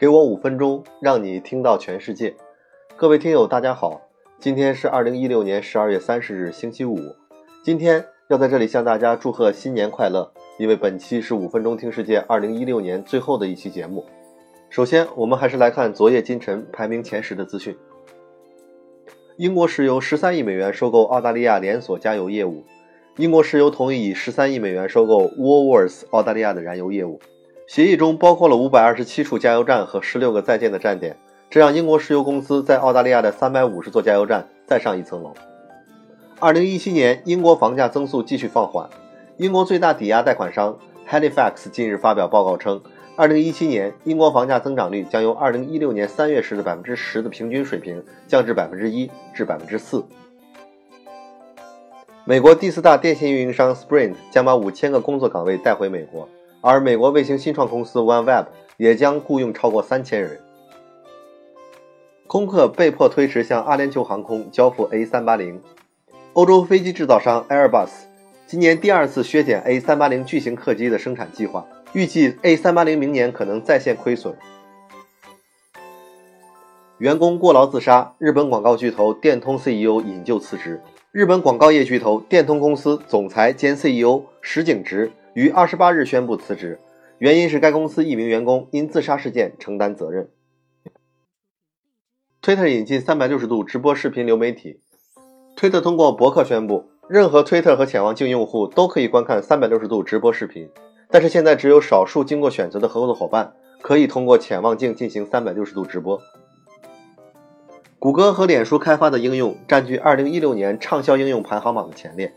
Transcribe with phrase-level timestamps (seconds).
[0.00, 2.34] 给我五分钟，让你听到全世界。
[2.96, 4.00] 各位听友，大家好，
[4.38, 6.96] 今天是二零一六年十二月三十日，星期五。
[7.62, 14.06] 今天要在这里向大家祝贺新年快乐，因为本期是五分钟听世界二零一六年最后的一期节目。
[14.70, 17.76] 首先，我们还是来看昨夜今晨排名前十的资讯。
[19.36, 22.64] 英国石油十三亿美元收购澳大利亚连锁加油业务。
[23.18, 27.20] 英国石油同意以十三亿美元收购 Woolworths 澳大利亚的燃油业务。
[27.70, 31.16] 协议中包括了五百二十七处加油站和十六个在建的站点，
[31.48, 35.32] 这让英国石油公司在澳大利亚的三百五十座加油站再上一层楼。
[36.40, 38.90] 二零一七年，英国房价增速继续放缓。
[39.36, 40.76] 英国最大抵押贷款商
[41.08, 42.82] Halifax 近日发表报告称，
[43.14, 50.04] 二零一七年英国房价增长率将由二零一六年三月时的百分之十的平均水平降至百分之一至百分之四。
[52.24, 56.28] 美国第四大电信运营商 Sprint 将把五千个工作岗位带回美国。
[56.60, 58.46] 而美国卫星新创公司 OneWeb
[58.76, 60.40] 也将雇佣超过三千人。
[62.26, 65.58] 空客被迫推迟向阿联酋航空交付 A380。
[66.34, 67.88] 欧洲飞机制造商 Airbus
[68.46, 74.36] 今年第二次削减 A380 巨型客机的生产计划，预计 A380 明年可能再现亏损。
[76.98, 80.82] 员工过劳自杀，日本广告巨头电通 CEO 引咎辞职。
[81.12, 85.10] 日本广告业巨头电通公司总裁兼 CEO 石井直。
[85.34, 86.80] 于二十八日宣布辞职，
[87.18, 90.28] 原因是该公司一名员工因自杀事件承担责任。
[92.42, 94.80] 推特引进三百六十度直播视频流媒体。
[95.56, 100.70] 推特通过博客宣布，任何推特和潜望镜用户都可以观看三百六十度直播视频，
[101.10, 106.20] 但是现在只有少数经过选择的合作伙伴可以通过潜望镜进行三百六十度直播。
[107.98, 112.32] 谷歌和脸书开发的应用占据二零一六年畅销应用排行榜的前列。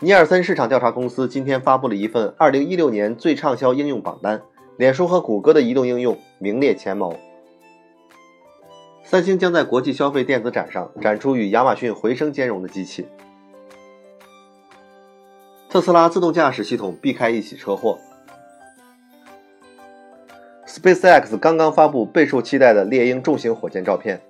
[0.00, 4.42] 尼尔森市场调查公司今天发布了一份2016年最畅销应用榜单，
[4.76, 7.16] 脸书和谷歌的移动应用名列前茅。
[9.02, 13.06] 三星将在国际消费电子展上展出与亚马逊回声兼容的机器。
[15.70, 17.98] 特斯拉自动驾驶系统避开一起车祸。
[20.66, 24.20] SpaceX 刚刚发布备受期待的猎鹰重型火箭照片。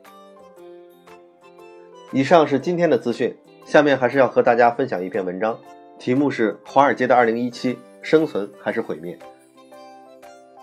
[2.12, 3.36] 以上是今天的资讯。
[3.66, 5.58] 下面还是要和大家分享一篇文章，
[5.98, 9.14] 题目是《华尔街的2017：生存还是毁灭》。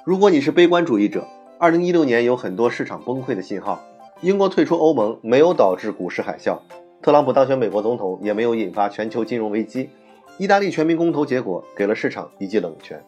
[0.05, 1.27] 如果你是悲观主义者
[1.59, 3.83] ，2016年有很多市场崩溃的信号。
[4.21, 6.59] 英国退出欧盟没有导致股市海啸，
[7.01, 9.89] 特朗普当选美国总统也没有引发全球金融危机，
[10.37, 13.03] 意大利全民公投结果给了市场一记冷拳。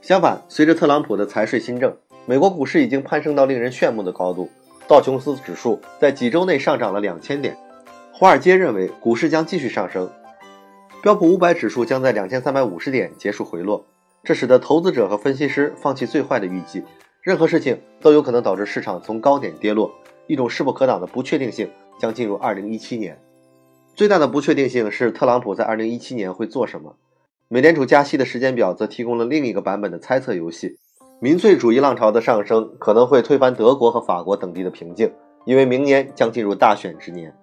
[0.00, 4.48] 相反，随着特朗普的财税新政，美国股市已经攀升到令人炫目的高度，
[4.88, 7.54] 道琼斯指数在几周内上涨了两千点。
[8.18, 10.10] 华尔街认为股市将继续上升，
[11.02, 13.84] 标普五百指数将在两千三百五十点结束回落，
[14.24, 16.82] 这使得投资者和分析师放弃最坏的预计，
[17.20, 19.90] 任何事情都有可能导致市场从高点跌落，
[20.28, 23.20] 一种势不可挡的不确定性将进入二零一七年。
[23.94, 26.96] 最大的不确定性是特朗普在二零一七年会做什么，
[27.48, 30.78] 美联储加息的时间表则提供了另一个版本的猜测游戏。
[31.20, 35.12] 民粹主义浪潮的上升可能会推翻德国和法国等地的平静，
[35.44, 37.34] 因为明年将进入大选之年。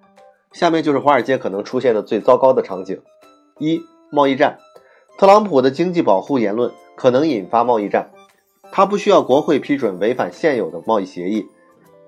[0.54, 3.02] 下面就是华尔街可能出现的最糟糕的场景：
[3.60, 3.82] 一、
[4.12, 4.60] 贸易战。
[5.18, 8.12] 特朗普的经济保护言论可能引发贸易战。
[8.72, 11.46] 他不需要国会批准违反现有的贸易协议，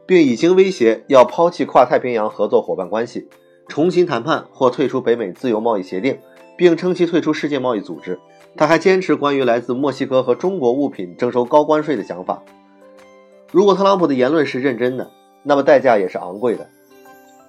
[0.07, 3.27] 并已经威胁要抛弃跨太平洋合作伙伴关系，
[3.67, 6.19] 重新谈判或退出北美自由贸易协定，
[6.57, 8.19] 并称其退出世界贸易组织。
[8.55, 12.41] 他还坚持关于来自墨西哥和中国物品征收高关税的想法。
[13.51, 15.11] 如果特朗普的言论是认真的，
[15.43, 16.67] 那么代价也是昂贵的。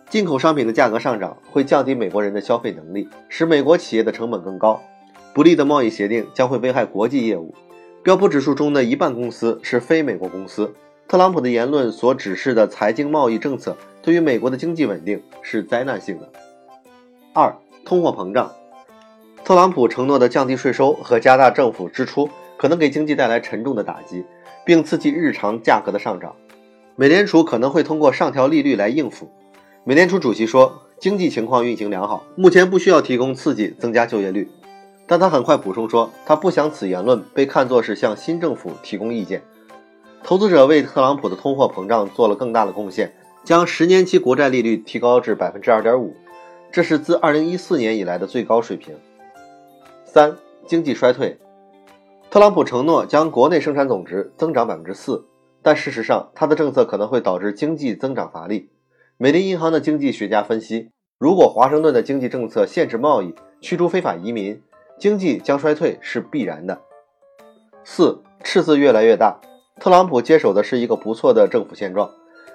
[0.09, 4.81] 进口商品的价格上涨会降低美国人的消费能力，使美国企业的成本更高。
[5.35, 7.55] 不利的贸易协定将会危害国际业务。
[8.05, 10.73] 标普指数中的一半公司是非美国公司。
[11.09, 16.29] 特朗普的言论所指示的财经贸易政策对于美国的经济稳定是灾难性的。
[17.33, 18.53] 二、通货膨胀。
[19.45, 24.25] 特朗普承诺的降低税收和加大政府支出可能给经济带来沉重的打击，
[24.65, 26.35] 并刺激日常价格的上涨。
[26.95, 29.31] 美联储可能会通过上调利率来应付。
[29.89, 34.51] 美联储主席说，经济情况运行良好，目前不需要提供刺激增加就业率。
[35.07, 39.45] 但他很快补充说，他不想此言论被看作是向新政府提供意见。
[40.25, 46.17] 投资者为特朗普的通货膨胀做了更大的贡献，将十年期国债利率提高至百分之二点五，
[46.73, 48.93] 这是自二零一四年以来的最高水平。
[50.05, 50.37] 三、
[50.67, 51.39] 经济衰退。
[52.29, 55.25] 特朗普承诺将国内生产总值增长百分之四，
[55.63, 58.69] 但事实上，他的政策可能会导致经济增长乏力。
[59.19, 64.61] 美林银行的经济学家分析，如果华盛顿的经济政策限制贸易、驱逐非法移民，
[64.99, 66.83] 经济将衰退是必然的。
[67.83, 69.41] 四赤字越来越大，
[69.81, 72.11] 特朗普接手的是一个不错的政府现状，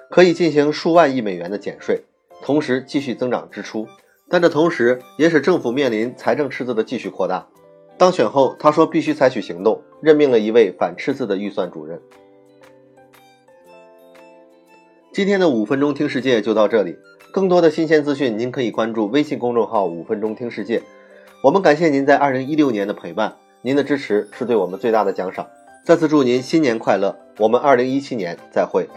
[0.08, 2.04] 可以进行数万亿美元的减税，
[2.42, 3.88] 同时继续增长支出。
[4.28, 7.48] 但这同时也使政府面临财政赤字的继续扩大。
[7.98, 12.00] 当选后，他说必须采取行动，任命了一位反赤字的预算主任。
[15.14, 16.96] 今天的五分钟听世界就到这里，
[17.32, 20.82] 更多的新鲜资讯您可以关注微信公众号“五分钟听世界”。
[21.44, 25.46] 我们感谢您在二零一六年的陪伴，您的支持是对我们最大的奖赏。
[25.84, 27.14] 再次祝您新年快乐！
[27.36, 28.88] 我们二零一七年再会。